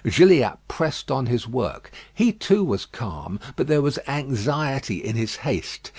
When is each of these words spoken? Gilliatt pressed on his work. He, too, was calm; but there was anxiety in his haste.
Gilliatt 0.03 0.57
pressed 0.67 1.11
on 1.11 1.27
his 1.27 1.47
work. 1.47 1.91
He, 2.11 2.31
too, 2.33 2.63
was 2.63 2.87
calm; 2.87 3.39
but 3.55 3.67
there 3.67 3.83
was 3.83 3.99
anxiety 4.07 4.97
in 4.97 5.15
his 5.15 5.35
haste. 5.45 5.89